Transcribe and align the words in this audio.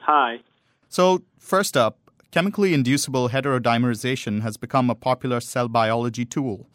Hi. 0.01 0.41
So, 0.89 1.23
first 1.39 1.77
up, 1.77 1.99
chemically 2.33 2.73
inducible 2.73 3.29
heterodimerization 3.29 4.41
has 4.41 4.57
become 4.57 4.89
a 4.89 4.95
popular 4.95 5.39
cell 5.39 5.69
biology 5.69 6.25
tool. 6.25 6.67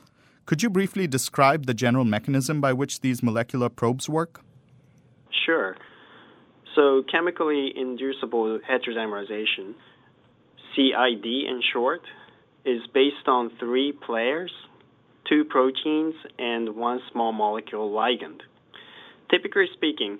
Could 0.45 0.61
you 0.61 0.69
briefly 0.69 1.07
describe 1.07 1.65
the 1.65 1.73
general 1.73 2.05
mechanism 2.05 2.61
by 2.61 2.73
which 2.73 3.01
these 3.01 3.23
molecular 3.23 3.67
probes 3.67 4.07
work? 4.07 4.41
Sure. 5.45 5.75
So, 6.75 7.03
chemically 7.11 7.73
inducible 7.75 8.59
heterodimerization, 8.59 9.73
CID 10.75 11.25
in 11.25 11.61
short, 11.73 12.01
is 12.63 12.81
based 12.93 13.27
on 13.27 13.51
three 13.59 13.91
players, 13.91 14.51
two 15.27 15.43
proteins, 15.43 16.13
and 16.37 16.75
one 16.75 17.01
small 17.11 17.31
molecule 17.31 17.89
ligand. 17.89 18.41
Typically 19.31 19.65
speaking, 19.73 20.19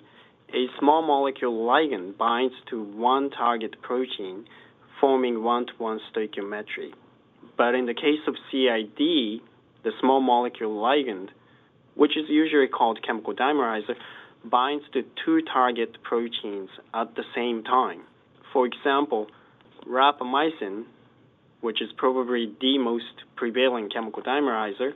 a 0.52 0.66
small 0.80 1.02
molecule 1.02 1.64
ligand 1.64 2.18
binds 2.18 2.54
to 2.70 2.82
one 2.82 3.30
target 3.30 3.80
protein, 3.82 4.44
forming 5.00 5.42
one 5.42 5.66
to 5.66 5.72
one 5.78 6.00
stoichiometry. 6.12 6.92
But 7.56 7.74
in 7.74 7.86
the 7.86 7.94
case 7.94 8.20
of 8.26 8.34
CID, 8.50 8.98
the 9.84 9.92
small 10.00 10.20
molecule 10.20 10.80
ligand, 10.80 11.28
which 11.94 12.16
is 12.16 12.24
usually 12.28 12.68
called 12.68 13.00
chemical 13.04 13.34
dimerizer, 13.34 13.94
binds 14.44 14.84
to 14.92 15.02
two 15.24 15.42
target 15.42 15.96
proteins 16.02 16.70
at 16.94 17.14
the 17.16 17.24
same 17.34 17.64
time. 17.64 18.02
For 18.52 18.66
example, 18.66 19.26
rapamycin, 19.86 20.84
which 21.60 21.82
is 21.82 21.90
probably 21.96 22.54
the 22.60 22.78
most 22.78 23.24
prevailing 23.36 23.90
chemical 23.90 24.22
dimerizer, 24.22 24.92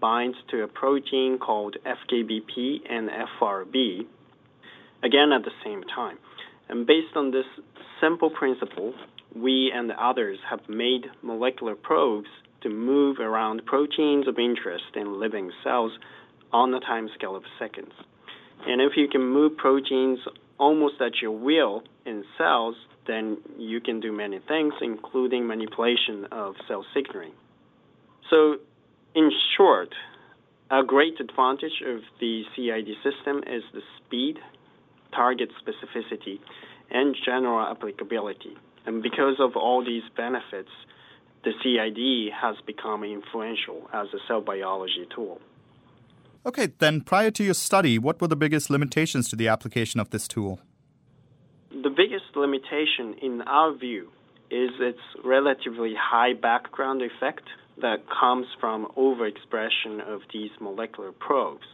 binds 0.00 0.36
to 0.50 0.62
a 0.62 0.68
protein 0.68 1.38
called 1.38 1.76
FKBP 1.84 2.90
and 2.90 3.10
FRB, 3.40 4.06
again 5.02 5.32
at 5.32 5.44
the 5.44 5.52
same 5.64 5.82
time. 5.84 6.18
And 6.68 6.86
based 6.86 7.16
on 7.16 7.30
this 7.30 7.44
simple 8.00 8.30
principle, 8.30 8.94
we 9.34 9.72
and 9.74 9.90
others 9.92 10.38
have 10.48 10.60
made 10.68 11.06
molecular 11.22 11.74
probes 11.74 12.28
to 12.62 12.68
move 12.68 13.18
around 13.18 13.64
proteins 13.64 14.28
of 14.28 14.38
interest 14.38 14.84
in 14.94 15.18
living 15.18 15.50
cells 15.64 15.92
on 16.52 16.72
the 16.72 16.80
timescale 16.80 17.36
of 17.36 17.42
seconds. 17.58 17.92
And 18.66 18.80
if 18.80 18.92
you 18.96 19.08
can 19.08 19.22
move 19.22 19.56
proteins 19.56 20.18
almost 20.58 21.00
at 21.00 21.22
your 21.22 21.30
will 21.30 21.82
in 22.04 22.24
cells, 22.36 22.74
then 23.06 23.38
you 23.56 23.80
can 23.80 24.00
do 24.00 24.12
many 24.12 24.40
things, 24.46 24.74
including 24.80 25.46
manipulation 25.46 26.26
of 26.30 26.54
cell 26.68 26.84
signaling. 26.94 27.32
So 28.28 28.56
in 29.14 29.30
short, 29.56 29.94
a 30.70 30.82
great 30.84 31.18
advantage 31.18 31.82
of 31.86 32.00
the 32.20 32.42
CID 32.54 32.88
system 33.02 33.38
is 33.38 33.62
the 33.72 33.80
speed, 33.98 34.38
target 35.14 35.50
specificity, 35.60 36.38
and 36.90 37.16
general 37.24 37.66
applicability. 37.70 38.56
And 38.90 39.04
because 39.04 39.36
of 39.38 39.54
all 39.54 39.84
these 39.84 40.02
benefits, 40.16 40.70
the 41.44 41.52
CID 41.62 42.32
has 42.34 42.56
become 42.66 43.04
influential 43.04 43.88
as 43.92 44.08
a 44.12 44.18
cell 44.26 44.40
biology 44.40 45.06
tool. 45.14 45.40
Okay, 46.44 46.72
then 46.80 47.02
prior 47.02 47.30
to 47.30 47.44
your 47.44 47.54
study, 47.54 48.00
what 48.00 48.20
were 48.20 48.26
the 48.26 48.34
biggest 48.34 48.68
limitations 48.68 49.28
to 49.28 49.36
the 49.36 49.46
application 49.46 50.00
of 50.00 50.10
this 50.10 50.26
tool? 50.26 50.58
The 51.70 51.88
biggest 51.88 52.34
limitation, 52.34 53.14
in 53.22 53.42
our 53.42 53.72
view, 53.72 54.08
is 54.50 54.70
its 54.80 54.98
relatively 55.24 55.94
high 55.96 56.32
background 56.32 57.00
effect 57.00 57.44
that 57.80 57.98
comes 58.20 58.46
from 58.58 58.88
overexpression 58.96 60.00
of 60.04 60.22
these 60.32 60.50
molecular 60.60 61.12
probes. 61.12 61.68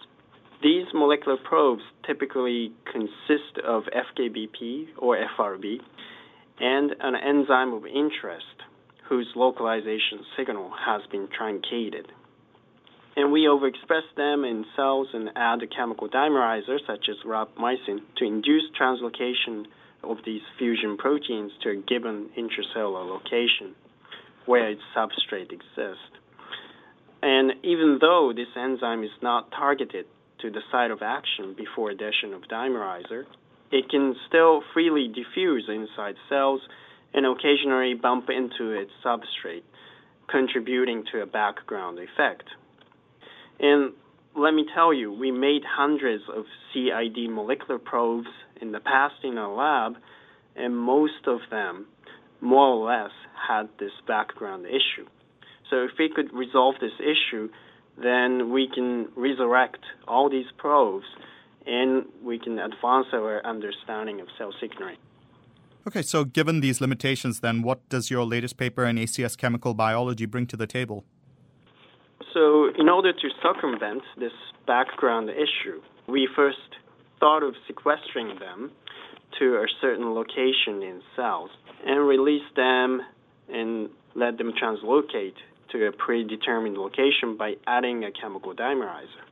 These 0.62 0.88
molecular 0.92 1.38
probes 1.42 1.82
typically 2.06 2.72
consist 2.92 3.56
of 3.66 3.84
FKBP 3.84 4.88
or 4.98 5.16
FRB 5.38 5.80
and 6.60 6.94
an 7.00 7.14
enzyme 7.16 7.72
of 7.74 7.84
interest 7.86 8.44
whose 9.08 9.28
localization 9.36 10.20
signal 10.36 10.70
has 10.84 11.02
been 11.10 11.28
truncated. 11.36 12.10
And 13.16 13.32
we 13.32 13.42
overexpress 13.42 14.02
them 14.16 14.44
in 14.44 14.64
cells 14.74 15.08
and 15.14 15.30
add 15.36 15.62
a 15.62 15.66
chemical 15.66 16.08
dimerizer 16.08 16.78
such 16.86 17.08
as 17.08 17.16
rapamycin 17.24 18.00
to 18.18 18.24
induce 18.24 18.64
translocation 18.78 19.64
of 20.04 20.18
these 20.24 20.42
fusion 20.58 20.96
proteins 20.96 21.52
to 21.62 21.70
a 21.70 21.76
given 21.76 22.28
intracellular 22.36 23.08
location 23.08 23.74
where 24.44 24.70
its 24.70 24.82
substrate 24.94 25.52
exists. 25.52 26.12
And 27.22 27.52
even 27.64 27.98
though 28.00 28.32
this 28.34 28.48
enzyme 28.56 29.02
is 29.02 29.10
not 29.22 29.50
targeted 29.50 30.06
to 30.40 30.50
the 30.50 30.60
site 30.70 30.90
of 30.90 31.00
action 31.02 31.54
before 31.56 31.90
addition 31.90 32.34
of 32.34 32.42
dimerizer, 32.42 33.24
it 33.70 33.88
can 33.88 34.14
still 34.28 34.62
freely 34.72 35.08
diffuse 35.08 35.68
inside 35.68 36.16
cells 36.28 36.60
and 37.14 37.26
occasionally 37.26 37.94
bump 37.94 38.28
into 38.30 38.72
its 38.72 38.90
substrate, 39.04 39.62
contributing 40.28 41.04
to 41.12 41.22
a 41.22 41.26
background 41.26 41.98
effect. 41.98 42.44
And 43.58 43.92
let 44.36 44.52
me 44.52 44.66
tell 44.74 44.92
you, 44.92 45.12
we 45.12 45.30
made 45.30 45.62
hundreds 45.66 46.24
of 46.34 46.44
CID 46.72 47.30
molecular 47.30 47.78
probes 47.78 48.28
in 48.60 48.72
the 48.72 48.80
past 48.80 49.14
in 49.24 49.38
our 49.38 49.54
lab, 49.54 49.96
and 50.54 50.76
most 50.76 51.26
of 51.26 51.40
them 51.50 51.86
more 52.40 52.68
or 52.68 52.86
less 52.86 53.12
had 53.48 53.68
this 53.78 53.92
background 54.06 54.66
issue. 54.66 55.06
So 55.70 55.84
if 55.84 55.92
we 55.98 56.10
could 56.14 56.32
resolve 56.32 56.76
this 56.80 56.92
issue, 57.00 57.48
then 57.96 58.52
we 58.52 58.68
can 58.72 59.08
resurrect 59.16 59.80
all 60.06 60.28
these 60.28 60.46
probes 60.58 61.06
and 61.66 62.04
we 62.22 62.38
can 62.38 62.58
advance 62.58 63.06
our 63.12 63.44
understanding 63.44 64.20
of 64.20 64.28
cell 64.38 64.52
signaling. 64.60 64.96
Okay, 65.86 66.02
so 66.02 66.24
given 66.24 66.60
these 66.60 66.80
limitations, 66.80 67.40
then 67.40 67.62
what 67.62 67.88
does 67.88 68.10
your 68.10 68.24
latest 68.24 68.56
paper 68.56 68.84
in 68.84 68.96
ACS 68.96 69.36
chemical 69.36 69.72
biology 69.72 70.26
bring 70.26 70.46
to 70.46 70.56
the 70.56 70.66
table? 70.66 71.04
So, 72.34 72.70
in 72.76 72.88
order 72.88 73.12
to 73.12 73.28
circumvent 73.42 74.02
this 74.18 74.32
background 74.66 75.30
issue, 75.30 75.80
we 76.08 76.28
first 76.34 76.58
thought 77.20 77.42
of 77.42 77.54
sequestering 77.66 78.38
them 78.38 78.72
to 79.38 79.56
a 79.56 79.66
certain 79.80 80.14
location 80.14 80.82
in 80.82 81.02
cells 81.14 81.50
and 81.86 82.06
release 82.06 82.48
them 82.56 83.02
and 83.48 83.88
let 84.14 84.38
them 84.38 84.52
translocate 84.60 85.34
to 85.70 85.86
a 85.86 85.92
predetermined 85.92 86.76
location 86.76 87.36
by 87.36 87.54
adding 87.66 88.04
a 88.04 88.10
chemical 88.10 88.54
dimerizer. 88.54 89.25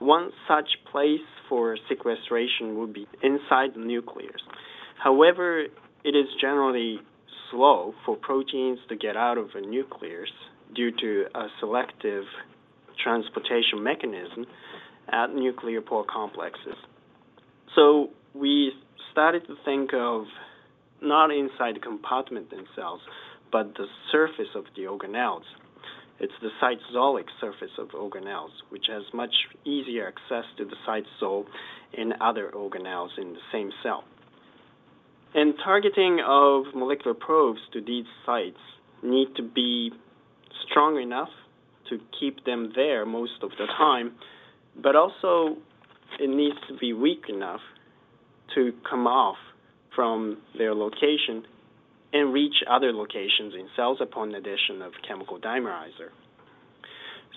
One 0.00 0.30
such 0.48 0.68
place 0.90 1.20
for 1.48 1.76
sequestration 1.88 2.78
would 2.78 2.92
be 2.92 3.06
inside 3.22 3.74
the 3.74 3.80
nucleus. 3.80 4.40
However, 5.02 5.60
it 6.04 6.16
is 6.16 6.26
generally 6.40 6.98
slow 7.50 7.94
for 8.04 8.16
proteins 8.16 8.78
to 8.88 8.96
get 8.96 9.16
out 9.16 9.38
of 9.38 9.50
a 9.54 9.60
nucleus 9.60 10.30
due 10.74 10.90
to 10.90 11.26
a 11.34 11.46
selective 11.60 12.24
transportation 13.02 13.82
mechanism 13.82 14.46
at 15.12 15.34
nuclear 15.34 15.80
pore 15.80 16.04
complexes. 16.04 16.76
So 17.74 18.08
we 18.34 18.72
started 19.12 19.46
to 19.48 19.56
think 19.64 19.90
of 19.92 20.24
not 21.02 21.30
inside 21.30 21.76
the 21.76 21.80
compartment 21.80 22.48
cells, 22.74 23.00
but 23.52 23.74
the 23.74 23.86
surface 24.12 24.54
of 24.54 24.64
the 24.76 24.82
organelles. 24.82 25.44
It's 26.20 26.32
the 26.42 26.50
cytosolic 26.62 27.24
surface 27.40 27.70
of 27.78 27.88
organelles, 27.88 28.50
which 28.68 28.86
has 28.88 29.02
much 29.14 29.34
easier 29.64 30.06
access 30.08 30.44
to 30.58 30.64
the 30.64 30.76
cytosol 30.86 31.46
in 31.94 32.12
other 32.20 32.50
organelles 32.54 33.18
in 33.18 33.32
the 33.32 33.40
same 33.50 33.70
cell. 33.82 34.04
And 35.34 35.54
targeting 35.64 36.20
of 36.26 36.64
molecular 36.74 37.14
probes 37.14 37.60
to 37.72 37.80
these 37.80 38.04
sites 38.26 38.58
need 39.02 39.28
to 39.36 39.42
be 39.42 39.92
strong 40.68 41.00
enough 41.00 41.30
to 41.88 41.98
keep 42.18 42.44
them 42.44 42.72
there 42.74 43.06
most 43.06 43.42
of 43.42 43.50
the 43.58 43.66
time 43.78 44.12
but 44.76 44.96
also 44.96 45.56
it 46.18 46.28
needs 46.28 46.56
to 46.68 46.76
be 46.76 46.92
weak 46.92 47.24
enough 47.28 47.60
to 48.54 48.72
come 48.88 49.06
off 49.06 49.36
from 49.94 50.38
their 50.56 50.74
location 50.74 51.44
and 52.12 52.32
reach 52.32 52.56
other 52.68 52.92
locations 52.92 53.54
in 53.54 53.68
cells 53.76 53.98
upon 54.00 54.34
addition 54.34 54.82
of 54.82 54.92
chemical 55.06 55.38
dimerizer. 55.38 56.10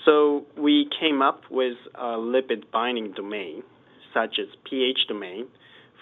So 0.06 0.46
we 0.58 0.90
came 1.00 1.22
up 1.22 1.42
with 1.50 1.78
a 1.96 2.18
lipid 2.18 2.72
binding 2.72 3.14
domain, 3.14 3.64
such 4.14 4.38
as 4.40 4.48
PH 4.70 5.08
domain, 5.08 5.48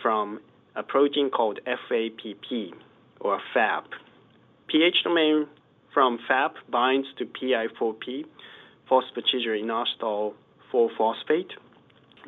from 0.02 0.40
a 0.76 0.84
protein 0.84 1.30
called 1.30 1.60
FAPP 1.66 2.74
or 3.20 3.40
FAP. 3.54 3.86
PH 4.68 5.04
domain 5.04 5.48
from 5.94 6.18
FAP 6.28 6.56
binds 6.70 7.08
to 7.18 7.26
PI4P, 7.26 8.26
phosphatidylinositol 8.90 10.34
4 10.72 10.90
phosphate, 10.98 11.52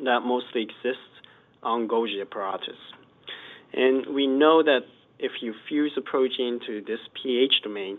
that 0.04 0.20
mostly 0.24 0.62
exists 0.62 1.00
on 1.62 1.88
Golgi 1.88 2.20
apparatus. 2.20 2.76
And 3.72 4.14
we 4.14 4.26
know 4.26 4.62
that 4.62 4.80
if 5.18 5.32
you 5.40 5.54
fuse 5.68 5.92
a 5.96 6.00
protein 6.00 6.60
to 6.66 6.82
this 6.86 7.00
PH 7.22 7.62
domain, 7.62 7.98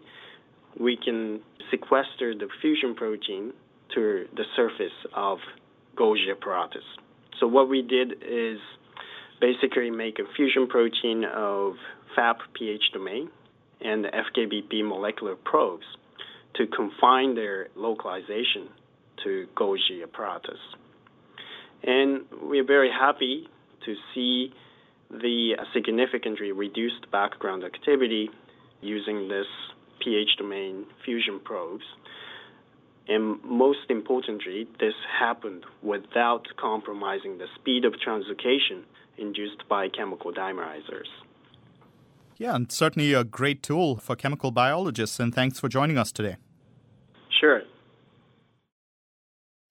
we 0.80 0.98
can 0.98 1.42
sequester 1.72 2.34
the 2.36 2.48
fusion 2.62 2.96
protein 2.96 3.54
to 3.94 4.26
the 4.36 4.44
surface 4.56 4.94
of 5.16 5.40
Golgi 5.96 6.32
apparatus. 6.32 6.84
So 7.40 7.48
what 7.48 7.70
we 7.70 7.82
did 7.82 8.14
is 8.22 8.60
basically 9.40 9.90
make 9.90 10.20
a 10.20 10.24
fusion 10.36 10.68
protein 10.68 11.24
of 11.26 11.74
FAP 12.16 12.38
PH 12.54 12.92
domain 12.94 13.30
and 13.82 14.04
the 14.04 14.10
FKBP 14.10 14.88
molecular 14.88 15.36
probes 15.36 15.86
to 16.56 16.66
confine 16.68 17.36
their 17.36 17.68
localization 17.76 18.70
to 19.24 19.48
Golgi 19.56 20.04
apparatus. 20.04 20.60
And 21.84 22.26
we're 22.42 22.66
very 22.66 22.90
happy 22.90 23.48
to 23.86 23.96
see 24.14 24.54
the 25.10 25.56
significantly 25.74 26.52
reduced 26.52 27.10
background 27.12 27.64
activity 27.64 28.30
using 28.82 29.28
this 29.28 29.48
PH 30.00 30.38
domain 30.38 30.86
fusion 31.04 31.40
probes. 31.44 31.84
And 33.08 33.44
most 33.44 33.90
importantly, 33.90 34.68
this 34.80 34.96
happened 35.20 35.66
without 35.84 36.48
compromising 36.58 37.38
the 37.38 37.46
speed 37.56 37.86
of 37.86 37.94
translocation 37.94 38.84
induced 39.18 39.68
by 39.70 39.90
chemical 39.90 40.34
dimerizers. 40.34 41.08
Yeah, 42.38 42.56
and 42.56 42.72
certainly 42.72 43.14
a 43.14 43.24
great 43.24 43.64
tool 43.64 43.96
for 43.98 44.16
chemical 44.16 44.52
biologists, 44.52 45.20
and 45.20 45.34
thanks 45.34 45.60
for 45.60 45.70
joining 45.70 45.98
us 45.98 46.12
today. 46.12 46.36
Sure. 47.40 47.62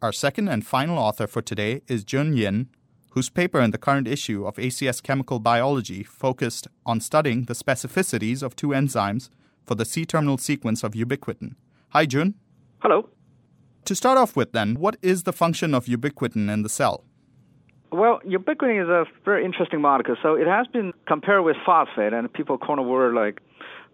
Our 0.01 0.13
second 0.13 0.49
and 0.49 0.67
final 0.67 0.99
author 0.99 1.27
for 1.27 1.43
today 1.43 1.83
is 1.89 2.05
Jun 2.05 2.37
Yin, 2.37 2.69
whose 3.15 3.31
paper 3.31 3.61
in 3.61 3.71
the 3.71 3.79
current 3.79 4.09
issue 4.09 4.45
of 4.45 4.57
ACS 4.57 5.01
Chemical 5.01 5.39
Biology 5.39 6.03
focused 6.03 6.67
on 6.85 7.01
studying 7.01 7.45
the 7.45 7.55
specificities 7.55 8.43
of 8.43 8.57
two 8.57 8.69
enzymes 8.69 9.31
for 9.65 9.77
the 9.77 9.85
C 9.85 10.05
terminal 10.05 10.37
sequence 10.37 10.83
of 10.83 10.95
ubiquitin. 10.95 11.55
Hi, 11.91 12.07
Jun. 12.07 12.35
Hello. 12.83 13.09
To 13.85 13.95
start 13.95 14.19
off 14.19 14.35
with, 14.35 14.51
then, 14.51 14.75
what 14.75 14.97
is 15.01 15.23
the 15.23 15.33
function 15.33 15.75
of 15.75 15.87
ubiquitin 15.87 16.53
in 16.53 16.63
the 16.63 16.69
cell? 16.69 17.05
Well, 17.93 18.19
ubiquitin 18.27 18.83
is 18.83 18.89
a 18.89 19.05
very 19.25 19.45
interesting 19.45 19.81
molecule. 19.81 20.17
So 20.21 20.35
it 20.35 20.49
has 20.49 20.67
been 20.67 20.93
compared 21.07 21.45
with 21.45 21.57
phosphate, 21.65 22.13
and 22.13 22.33
people 22.33 22.59
call 22.59 22.81
it 22.81 22.83
word 22.83 23.15
like 23.15 23.41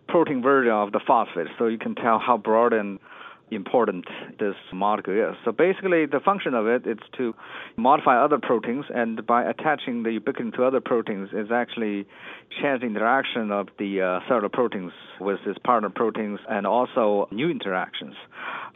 protein 0.08 0.40
version 0.42 0.72
of 0.72 0.92
the 0.92 1.00
phosphate. 1.06 1.48
So 1.58 1.66
you 1.66 1.76
can 1.76 1.94
tell 1.94 2.18
how 2.18 2.38
broad 2.38 2.72
and 2.72 2.98
important 3.50 4.06
this 4.38 4.54
molecule 4.72 5.30
is. 5.30 5.36
So 5.44 5.52
basically, 5.52 6.06
the 6.06 6.20
function 6.20 6.54
of 6.54 6.66
it 6.66 6.86
is 6.86 6.98
to 7.18 7.34
modify 7.76 8.22
other 8.22 8.38
proteins, 8.38 8.86
and 8.94 9.26
by 9.26 9.48
attaching 9.48 10.02
the 10.02 10.10
ubiquitin 10.18 10.54
to 10.56 10.64
other 10.64 10.80
proteins, 10.80 11.30
is 11.32 11.50
actually 11.52 12.06
change 12.60 12.80
the 12.80 12.86
interaction 12.86 13.50
of 13.50 13.68
the 13.78 14.00
uh, 14.00 14.20
cellular 14.28 14.48
proteins 14.48 14.92
with 15.20 15.40
its 15.46 15.58
partner 15.58 15.90
proteins, 15.90 16.40
and 16.48 16.66
also 16.66 17.28
new 17.30 17.50
interactions. 17.50 18.14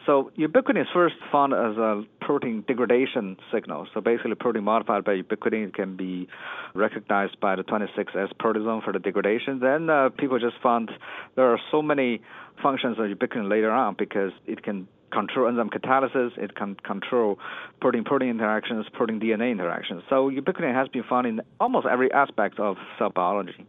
So 0.05 0.31
ubiquitin 0.37 0.81
is 0.81 0.87
first 0.93 1.15
found 1.31 1.53
as 1.53 1.77
a 1.77 2.03
protein 2.21 2.63
degradation 2.67 3.37
signal. 3.51 3.87
So 3.93 4.01
basically, 4.01 4.35
protein 4.35 4.63
modified 4.63 5.03
by 5.03 5.13
ubiquitin 5.13 5.73
can 5.73 5.95
be 5.95 6.27
recognized 6.75 7.39
by 7.39 7.55
the 7.55 7.63
26S 7.63 8.33
proteasome 8.39 8.83
for 8.83 8.93
the 8.93 8.99
degradation. 8.99 9.59
Then 9.59 9.89
uh, 9.89 10.09
people 10.09 10.37
just 10.37 10.61
found 10.61 10.91
there 11.35 11.51
are 11.51 11.59
so 11.71 11.81
many 11.81 12.21
functions 12.61 12.97
of 12.99 13.05
ubiquitin 13.05 13.49
later 13.49 13.71
on 13.71 13.95
because 13.97 14.31
it 14.45 14.63
can 14.63 14.87
control 15.11 15.47
enzyme 15.47 15.69
catalysis, 15.69 16.37
it 16.37 16.55
can 16.55 16.75
control 16.75 17.39
protein-protein 17.79 18.29
interactions, 18.29 18.85
protein-DNA 18.93 19.51
interactions. 19.51 20.03
So 20.09 20.29
ubiquitin 20.29 20.73
has 20.73 20.87
been 20.89 21.03
found 21.03 21.27
in 21.27 21.41
almost 21.59 21.87
every 21.87 22.11
aspect 22.11 22.59
of 22.59 22.77
cell 22.97 23.09
biology. 23.09 23.65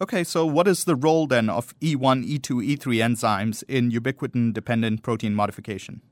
Okay, 0.00 0.24
so 0.24 0.44
what 0.44 0.68
is 0.68 0.84
the 0.84 0.94
role 0.94 1.26
then 1.26 1.48
of 1.48 1.78
E1, 1.80 2.28
E2, 2.28 2.76
E3 2.76 2.80
enzymes 3.08 3.64
in 3.68 3.90
ubiquitin 3.90 4.52
dependent 4.52 5.02
protein 5.02 5.34
modification? 5.34 6.02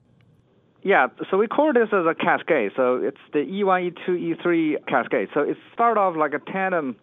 Yeah, 0.81 1.07
so 1.29 1.37
we 1.37 1.47
call 1.47 1.73
this 1.73 1.89
as 1.91 2.05
a 2.05 2.15
cascade. 2.15 2.71
So 2.75 2.97
it's 2.97 3.17
the 3.33 3.39
E1, 3.39 3.93
E2, 3.93 4.37
E3 4.37 4.87
cascade. 4.87 5.29
So 5.33 5.41
it 5.41 5.57
starts 5.73 5.99
off 5.99 6.15
like 6.15 6.33
a 6.33 6.51
tandem 6.51 6.95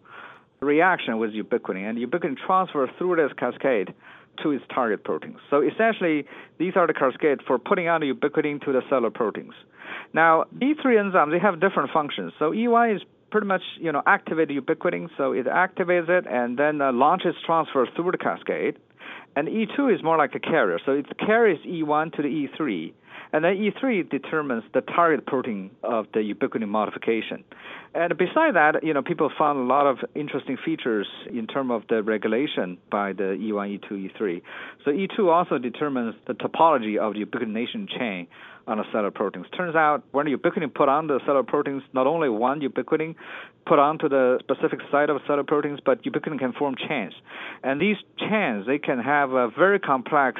reaction 0.59 1.19
with 1.19 1.31
ubiquitin, 1.31 1.89
and 1.89 1.97
ubiquitin 1.97 2.37
transfers 2.45 2.89
through 2.97 3.17
this 3.17 3.31
cascade 3.37 3.93
to 4.41 4.51
its 4.51 4.63
target 4.73 5.03
proteins. 5.03 5.37
So 5.49 5.61
essentially, 5.61 6.25
these 6.57 6.73
are 6.75 6.87
the 6.87 6.93
cascade 6.93 7.39
for 7.45 7.59
putting 7.59 7.87
on 7.87 8.01
ubiquitin 8.01 8.63
to 8.65 8.71
the 8.71 8.81
cellular 8.89 9.11
proteins. 9.11 9.53
Now, 10.13 10.45
E3 10.55 10.85
enzymes, 10.85 11.31
they 11.31 11.39
have 11.39 11.59
different 11.59 11.91
functions. 11.91 12.33
So 12.39 12.51
E1 12.51 12.95
is 12.95 13.01
pretty 13.31 13.47
much, 13.47 13.63
you 13.79 13.91
know, 13.91 14.03
activate 14.05 14.49
ubiquitin, 14.49 15.09
so 15.17 15.31
it 15.31 15.47
activates 15.47 16.09
it 16.09 16.25
and 16.29 16.57
then 16.57 16.81
uh, 16.81 16.91
launches 16.93 17.35
transfer 17.45 17.87
through 17.95 18.11
the 18.11 18.17
cascade. 18.17 18.77
And 19.35 19.47
E2 19.47 19.95
is 19.95 20.03
more 20.03 20.17
like 20.17 20.35
a 20.35 20.39
carrier, 20.39 20.79
so 20.85 20.91
it 20.91 21.07
carries 21.17 21.59
E1 21.65 22.15
to 22.15 22.21
the 22.21 22.27
E3. 22.27 22.93
And 23.33 23.43
then 23.43 23.55
E3 23.55 24.09
determines 24.09 24.63
the 24.73 24.81
target 24.81 25.25
protein 25.25 25.71
of 25.83 26.05
the 26.13 26.19
ubiquitin 26.19 26.67
modification. 26.67 27.43
And 27.95 28.15
beside 28.15 28.53
that, 28.53 28.83
you 28.83 28.93
know, 28.93 29.01
people 29.01 29.31
found 29.37 29.57
a 29.57 29.63
lot 29.63 29.87
of 29.87 29.97
interesting 30.15 30.55
features 30.63 31.07
in 31.31 31.47
terms 31.47 31.71
of 31.71 31.81
the 31.89 32.03
regulation 32.03 32.77
by 32.91 33.13
the 33.13 33.35
E1, 33.41 33.79
E2, 33.79 34.11
E3. 34.11 34.41
So 34.85 34.91
E2 34.91 35.31
also 35.31 35.57
determines 35.57 36.15
the 36.27 36.33
topology 36.33 36.97
of 36.97 37.15
the 37.15 37.25
ubiquitination 37.25 37.89
chain 37.89 38.27
on 38.67 38.77
the 38.77 38.83
cellular 38.91 39.11
proteins. 39.11 39.47
Turns 39.57 39.75
out 39.75 40.03
when 40.11 40.27
ubiquitin 40.27 40.73
put 40.73 40.87
on 40.87 41.07
the 41.07 41.19
cellular 41.25 41.43
proteins, 41.43 41.83
not 41.91 42.07
only 42.07 42.29
one 42.29 42.61
ubiquitin 42.61 43.15
put 43.65 43.79
onto 43.79 44.07
the 44.09 44.37
specific 44.41 44.79
site 44.91 45.09
of 45.09 45.19
cellular 45.25 45.43
proteins, 45.43 45.79
but 45.83 46.03
ubiquitin 46.03 46.37
can 46.37 46.53
form 46.53 46.75
chains. 46.87 47.13
And 47.63 47.81
these 47.81 47.97
chains, 48.17 48.67
they 48.67 48.77
can 48.77 48.99
have 48.99 49.31
a 49.31 49.49
very 49.49 49.79
complex 49.79 50.39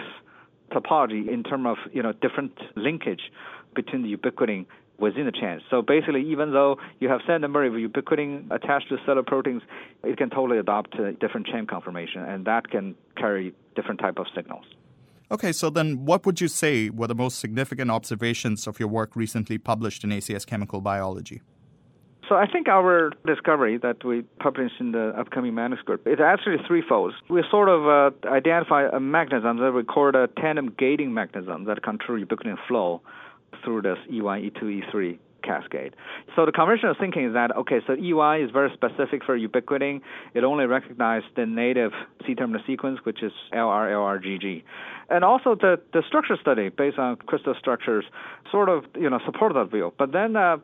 topology 0.74 1.28
in 1.28 1.44
terms 1.44 1.66
of 1.68 1.78
you 1.94 2.02
know 2.02 2.14
different 2.14 2.58
linkage 2.76 3.32
between 3.76 4.04
the 4.04 4.16
ubiquitin 4.16 4.66
within 5.00 5.26
the 5.26 5.32
chain. 5.32 5.60
So 5.70 5.82
basically, 5.82 6.24
even 6.30 6.54
though 6.54 6.78
you 7.00 7.10
have 7.10 7.22
same 7.28 7.42
number 7.42 7.64
of 7.66 7.74
ubiquitin 7.74 8.52
attached 8.52 8.90
to 8.90 8.98
cellular 9.06 9.24
proteins, 9.24 9.62
it 10.04 10.18
can 10.18 10.30
totally 10.30 10.60
adopt 10.60 10.98
a 11.00 11.14
different 11.14 11.48
chain 11.48 11.66
conformation, 11.68 12.22
and 12.22 12.46
that 12.46 12.70
can 12.70 12.96
carry 13.18 13.54
different 13.76 14.00
type 14.00 14.18
of 14.18 14.28
signals. 14.36 14.66
Okay, 15.32 15.52
so 15.52 15.70
then 15.70 16.06
what 16.06 16.26
would 16.26 16.40
you 16.40 16.48
say 16.48 16.90
were 16.90 17.08
the 17.08 17.16
most 17.16 17.40
significant 17.40 17.90
observations 17.90 18.68
of 18.68 18.80
your 18.80 18.90
work 18.90 19.16
recently 19.16 19.58
published 19.58 20.04
in 20.04 20.12
ACS 20.12 20.46
Chemical 20.46 20.80
Biology? 20.80 21.42
So 22.34 22.38
I 22.38 22.48
think 22.48 22.68
our 22.68 23.12
discovery 23.28 23.78
that 23.84 24.04
we 24.04 24.24
published 24.40 24.74
in 24.80 24.92
the 24.92 25.10
upcoming 25.10 25.54
manuscript 25.54 26.08
is 26.08 26.18
actually 26.20 26.56
threefold. 26.68 27.14
We 27.30 27.44
sort 27.52 27.70
of 27.70 27.86
uh, 27.88 28.28
identify 28.28 28.88
a 28.92 29.00
mechanism 29.00 29.58
that 29.58 29.72
record 29.72 30.16
a 30.16 30.28
tandem 30.42 30.74
gating 30.76 31.14
mechanism 31.14 31.66
that 31.66 31.84
control 31.84 32.18
ubiquitin 32.18 32.58
flow 32.68 33.04
through 33.64 33.84
this 33.84 34.00
E1, 34.12 34.52
E2, 34.52 34.82
E3 34.82 35.20
cascade. 35.44 35.96
So 36.36 36.48
the 36.48 36.52
conventional 36.52 36.96
thinking 37.00 37.26
is 37.26 37.34
that 37.36 37.56
okay, 37.56 37.82
so 37.86 37.96
E1 37.96 38.46
is 38.46 38.50
very 38.50 38.72
specific 38.74 39.24
for 39.24 39.38
ubiquitin. 39.38 40.02
It 40.34 40.44
only 40.44 40.66
recognizes 40.66 41.30
the 41.36 41.46
native 41.46 41.92
C-terminal 42.26 42.64
sequence, 42.66 42.98
which 43.04 43.22
is 43.22 43.32
LR, 43.54 44.64
And 45.12 45.24
also 45.24 45.54
the, 45.54 45.80
the 45.92 46.02
structure 46.08 46.38
study 46.42 46.70
based 46.70 46.98
on 46.98 47.18
crystal 47.18 47.54
structures 47.60 48.06
sort 48.50 48.70
of 48.70 48.86
you 49.00 49.08
know 49.08 49.20
support 49.24 49.54
that 49.54 49.70
view. 49.70 49.94
But 50.00 50.14
then 50.14 50.36
uh, 50.36 50.58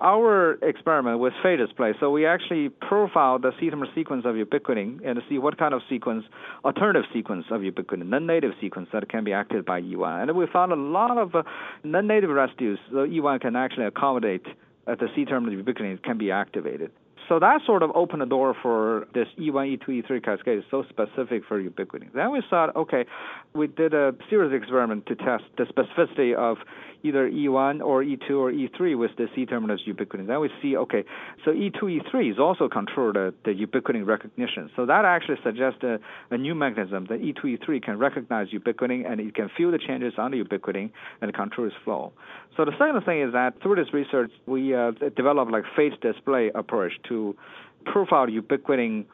our 0.00 0.52
experiment 0.62 1.18
with 1.18 1.32
phage 1.44 1.58
display. 1.58 1.94
So 1.98 2.10
we 2.10 2.26
actually 2.26 2.68
profile 2.68 3.38
the 3.38 3.52
C-terminal 3.58 3.92
sequence 3.94 4.24
of 4.26 4.34
ubiquitin 4.34 5.00
and 5.06 5.18
see 5.28 5.38
what 5.38 5.58
kind 5.58 5.72
of 5.72 5.82
sequence, 5.88 6.24
alternative 6.64 7.08
sequence 7.12 7.46
of 7.50 7.62
ubiquitin, 7.62 8.06
non-native 8.06 8.52
sequence 8.60 8.88
that 8.92 9.08
can 9.08 9.24
be 9.24 9.32
activated 9.32 9.64
by 9.64 9.80
E1. 9.80 10.28
And 10.28 10.36
we 10.36 10.46
found 10.52 10.72
a 10.72 10.76
lot 10.76 11.16
of 11.16 11.34
uh, 11.34 11.42
non-native 11.82 12.30
residues. 12.30 12.78
So 12.90 13.06
E1 13.06 13.40
can 13.40 13.56
actually 13.56 13.86
accommodate 13.86 14.46
at 14.86 14.98
the 14.98 15.08
C-terminal 15.14 15.62
ubiquitin 15.62 16.02
can 16.02 16.18
be 16.18 16.30
activated. 16.30 16.90
So 17.28 17.40
that 17.40 17.60
sort 17.66 17.82
of 17.82 17.90
opened 17.94 18.22
the 18.22 18.26
door 18.26 18.54
for 18.62 19.08
this 19.12 19.26
E1, 19.38 19.78
E2, 19.78 20.04
E3 20.04 20.24
cascade, 20.24 20.58
is 20.58 20.64
so 20.70 20.84
specific 20.88 21.42
for 21.48 21.60
ubiquitin. 21.60 22.12
Then 22.14 22.30
we 22.30 22.40
thought, 22.48 22.74
okay, 22.76 23.04
we 23.52 23.66
did 23.66 23.94
a 23.94 24.14
series 24.30 24.52
experiment 24.54 25.06
to 25.06 25.16
test 25.16 25.44
the 25.58 25.64
specificity 25.64 26.36
of 26.36 26.58
either 27.06 27.30
E1 27.30 27.82
or 27.82 28.02
E2 28.02 28.30
or 28.30 28.52
E3 28.52 28.98
with 28.98 29.10
the 29.16 29.26
C-terminus 29.34 29.80
ubiquitin. 29.86 30.26
Then 30.26 30.40
we 30.40 30.50
see, 30.60 30.76
okay, 30.76 31.04
so 31.44 31.50
E2, 31.52 32.00
E3 32.00 32.32
is 32.32 32.38
also 32.38 32.68
control 32.68 33.12
the, 33.12 33.34
the 33.44 33.52
ubiquitin 33.52 34.06
recognition. 34.06 34.70
So 34.76 34.86
that 34.86 35.04
actually 35.04 35.38
suggests 35.44 35.82
a, 35.82 35.98
a 36.30 36.38
new 36.38 36.54
mechanism 36.54 37.06
that 37.08 37.20
E2, 37.20 37.58
E3 37.58 37.82
can 37.82 37.98
recognize 37.98 38.48
ubiquitin 38.48 39.10
and 39.10 39.20
it 39.20 39.34
can 39.34 39.50
feel 39.56 39.70
the 39.70 39.78
changes 39.78 40.14
on 40.18 40.32
the 40.32 40.42
ubiquitin 40.42 40.90
and 41.20 41.34
control 41.34 41.66
its 41.66 41.76
flow. 41.84 42.12
So 42.56 42.64
the 42.64 42.72
second 42.78 43.02
thing 43.04 43.22
is 43.22 43.32
that 43.32 43.60
through 43.62 43.76
this 43.76 43.92
research, 43.92 44.30
we 44.46 44.74
uh, 44.74 44.92
developed 45.16 45.52
like 45.52 45.64
phage 45.78 46.00
display 46.00 46.50
approach 46.54 46.92
to 47.08 47.36
profile 47.84 48.26
ubiquitin 48.26 49.06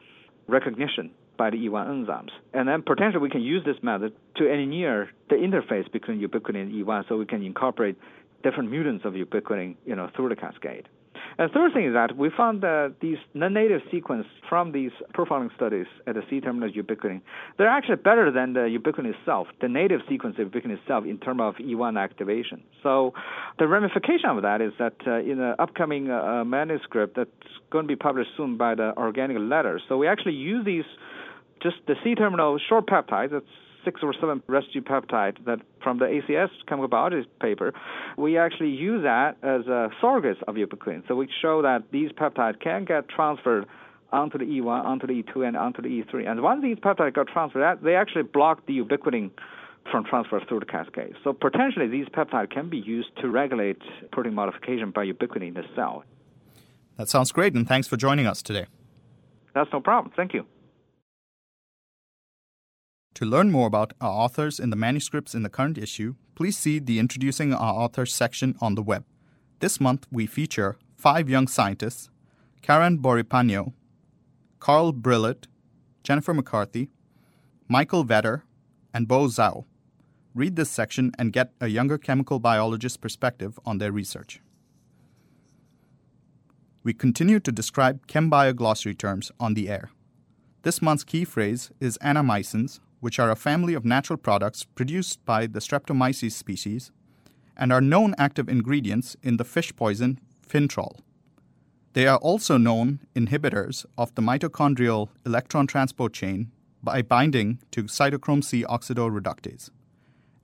recognition 0.47 1.11
by 1.37 1.49
the 1.49 1.57
E1 1.57 1.87
enzymes. 1.87 2.31
And 2.53 2.67
then 2.67 2.81
potentially 2.81 3.21
we 3.21 3.29
can 3.29 3.41
use 3.41 3.63
this 3.65 3.77
method 3.81 4.13
to 4.35 4.49
engineer 4.49 5.09
the 5.29 5.35
interface 5.35 5.91
between 5.91 6.19
ubiquitin 6.21 6.61
and 6.61 6.71
E1 6.71 7.07
so 7.07 7.17
we 7.17 7.25
can 7.25 7.43
incorporate 7.43 7.97
different 8.43 8.69
mutants 8.69 9.05
of 9.05 9.13
ubiquitin, 9.13 9.75
you 9.85 9.95
know, 9.95 10.09
through 10.15 10.29
the 10.29 10.35
cascade. 10.35 10.87
And 11.37 11.51
third 11.51 11.73
thing 11.73 11.87
is 11.87 11.93
that 11.93 12.15
we 12.15 12.29
found 12.29 12.61
that 12.61 12.95
these 13.01 13.17
non-native 13.33 13.81
sequence 13.91 14.27
from 14.47 14.71
these 14.71 14.91
profiling 15.15 15.53
studies 15.55 15.87
at 16.05 16.15
the 16.15 16.21
C-terminus 16.29 16.75
ubiquitin, 16.75 17.21
they're 17.57 17.67
actually 17.67 17.95
better 17.95 18.31
than 18.31 18.53
the 18.53 18.61
ubiquitin 18.61 19.05
itself, 19.05 19.47
the 19.61 19.67
native 19.67 20.01
sequence 20.07 20.37
of 20.37 20.49
ubiquitin 20.49 20.77
itself 20.77 21.05
in 21.05 21.17
terms 21.17 21.41
of 21.41 21.55
E1 21.55 21.99
activation. 21.99 22.61
So 22.83 23.13
the 23.57 23.67
ramification 23.67 24.29
of 24.29 24.43
that 24.43 24.61
is 24.61 24.73
that 24.79 24.95
uh, 25.07 25.19
in 25.19 25.37
the 25.37 25.55
upcoming 25.59 26.11
uh, 26.11 26.43
manuscript 26.45 27.15
that's 27.15 27.29
going 27.71 27.85
to 27.85 27.87
be 27.87 27.95
published 27.95 28.31
soon 28.37 28.57
by 28.57 28.75
the 28.75 28.95
Organic 28.97 29.37
Letter, 29.39 29.81
so 29.87 29.97
we 29.97 30.07
actually 30.07 30.35
use 30.35 30.65
these 30.65 30.85
just 31.63 31.77
the 31.87 31.95
C-terminal 32.03 32.59
short 32.69 32.85
peptide, 32.87 33.31
that's 33.31 33.45
six 33.83 34.01
or 34.03 34.13
seven 34.13 34.41
residue 34.47 34.81
peptide 34.81 35.43
that 35.45 35.59
from 35.81 35.99
the 35.99 36.05
ACS 36.05 36.49
chemical 36.67 36.87
biology 36.87 37.27
paper, 37.41 37.73
we 38.17 38.37
actually 38.37 38.69
use 38.69 39.03
that 39.03 39.37
as 39.43 39.67
a 39.67 39.89
surrogate 39.99 40.41
of 40.47 40.55
ubiquitin. 40.55 41.07
So 41.07 41.15
we 41.15 41.27
show 41.41 41.61
that 41.61 41.83
these 41.91 42.11
peptides 42.11 42.59
can 42.61 42.85
get 42.85 43.09
transferred 43.09 43.65
onto 44.11 44.37
the 44.37 44.45
E1, 44.45 44.85
onto 44.85 45.07
the 45.07 45.23
E2, 45.23 45.47
and 45.47 45.57
onto 45.57 45.81
the 45.81 45.89
E3. 45.89 46.29
And 46.29 46.41
once 46.41 46.61
these 46.61 46.77
peptides 46.77 47.15
got 47.15 47.27
transferred, 47.27 47.79
they 47.81 47.95
actually 47.95 48.23
block 48.23 48.65
the 48.67 48.79
ubiquitin 48.79 49.31
from 49.91 50.05
transfer 50.05 50.39
through 50.47 50.59
the 50.59 50.65
cascade. 50.65 51.15
So 51.23 51.33
potentially 51.33 51.87
these 51.87 52.07
peptides 52.07 52.51
can 52.51 52.69
be 52.69 52.77
used 52.77 53.09
to 53.21 53.29
regulate 53.29 53.81
protein 54.11 54.33
modification 54.33 54.91
by 54.91 55.05
ubiquitin 55.05 55.49
in 55.49 55.53
the 55.55 55.63
cell. 55.75 56.03
That 56.97 57.09
sounds 57.09 57.31
great, 57.31 57.53
and 57.53 57.67
thanks 57.67 57.87
for 57.87 57.97
joining 57.97 58.27
us 58.27 58.41
today. 58.41 58.67
That's 59.55 59.71
no 59.73 59.81
problem. 59.81 60.13
Thank 60.15 60.33
you. 60.33 60.45
To 63.15 63.25
learn 63.25 63.51
more 63.51 63.67
about 63.67 63.93
our 64.01 64.09
authors 64.09 64.59
in 64.59 64.71
the 64.71 64.75
manuscripts 64.75 65.35
in 65.35 65.43
the 65.43 65.49
current 65.49 65.77
issue, 65.77 66.15
please 66.33 66.57
see 66.57 66.79
the 66.79 66.97
Introducing 66.97 67.53
Our 67.53 67.73
Authors 67.73 68.13
section 68.13 68.55
on 68.59 68.73
the 68.73 68.81
web. 68.81 69.05
This 69.59 69.79
month, 69.79 70.07
we 70.11 70.25
feature 70.25 70.77
five 70.97 71.29
young 71.29 71.47
scientists 71.47 72.09
Karen 72.63 72.97
Boripano, 72.97 73.73
Carl 74.59 74.93
Brillett, 74.93 75.45
Jennifer 76.03 76.33
McCarthy, 76.33 76.89
Michael 77.67 78.03
Vetter, 78.03 78.41
and 78.93 79.07
Bo 79.07 79.27
Zhao. 79.27 79.65
Read 80.33 80.55
this 80.55 80.71
section 80.71 81.11
and 81.19 81.31
get 81.31 81.51
a 81.61 81.67
younger 81.67 81.99
chemical 81.99 82.39
biologist's 82.39 82.97
perspective 82.97 83.59
on 83.63 83.77
their 83.77 83.91
research. 83.91 84.41
We 86.83 86.93
continue 86.93 87.39
to 87.41 87.51
describe 87.51 88.07
ChemBio 88.07 88.55
glossary 88.55 88.95
terms 88.95 89.31
on 89.39 89.53
the 89.53 89.69
air. 89.69 89.91
This 90.63 90.81
month's 90.81 91.03
key 91.03 91.25
phrase 91.25 91.71
is 91.79 91.97
antimycins, 91.99 92.79
which 93.03 93.19
are 93.19 93.29
a 93.29 93.35
family 93.35 93.73
of 93.73 93.83
natural 93.83 94.15
products 94.15 94.63
produced 94.63 95.25
by 95.25 95.45
the 95.45 95.59
Streptomyces 95.59 96.31
species 96.31 96.89
and 97.57 97.73
are 97.73 97.81
known 97.81 98.15
active 98.17 98.47
ingredients 98.47 99.17
in 99.21 99.35
the 99.35 99.43
fish 99.43 99.75
poison 99.75 100.21
Fintrol. 100.47 101.01
They 101.91 102.07
are 102.07 102.17
also 102.19 102.55
known 102.57 103.01
inhibitors 103.13 103.85
of 103.97 104.15
the 104.15 104.21
mitochondrial 104.21 105.09
electron 105.25 105.67
transport 105.67 106.13
chain 106.13 106.49
by 106.81 107.01
binding 107.01 107.59
to 107.71 107.83
cytochrome 107.83 108.41
C 108.41 108.63
oxidoreductase. 108.63 109.69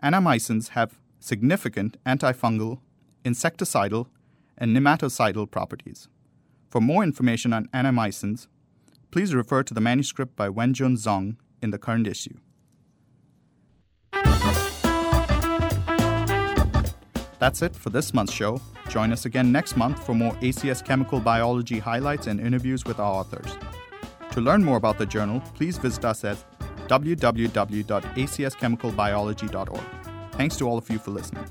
Antimycins 0.04 0.70
have 0.72 1.00
significant 1.22 1.96
antifungal, 2.06 2.80
insecticidal, 3.24 4.08
and 4.58 4.75
nematocidal 4.75 5.50
properties. 5.50 6.10
For 6.70 6.82
more 6.82 7.04
information 7.04 7.54
on 7.54 7.70
antimycins, 7.74 8.48
please 9.12 9.34
refer 9.34 9.63
to 9.63 9.74
the 9.74 9.80
manuscript 9.80 10.36
by 10.36 10.50
Wenjun 10.50 10.98
Zhang 10.98 11.38
in 11.62 11.72
the 11.72 11.78
current 11.78 12.06
issue. 12.06 12.36
That's 17.39 17.62
it 17.62 17.75
for 17.75 17.89
this 17.89 18.13
month's 18.13 18.31
show. 18.34 18.62
Join 18.89 19.12
us 19.12 19.25
again 19.25 19.51
next 19.51 19.75
month 19.77 20.05
for 20.05 20.13
more 20.13 20.34
ACS 20.34 20.86
chemical 20.86 21.19
biology 21.19 21.79
highlights 21.79 22.27
and 22.27 22.39
interviews 22.39 22.86
with 22.86 23.00
our 23.00 23.12
authors. 23.12 23.58
To 24.31 24.41
learn 24.41 24.63
more 24.63 24.77
about 24.77 24.98
the 24.98 25.05
journal, 25.05 25.41
please 25.55 25.77
visit 25.77 26.05
us 26.05 26.24
at 26.24 26.38
www.acschemicalbiology.org. 26.88 29.81
Thanks 30.34 30.58
to 30.58 30.67
all 30.67 30.77
of 30.77 30.89
you 30.89 31.00
for 31.00 31.12
listening. 31.12 31.46